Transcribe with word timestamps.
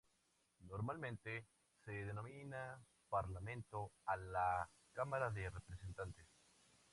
Normalmente, 0.61 1.45
se 1.85 1.91
denomina 1.91 2.83
"Parlamento" 3.07 3.91
a 4.05 4.17
la 4.17 4.67
Cámara 4.93 5.29
de 5.29 5.47
Representantes. 5.51 6.25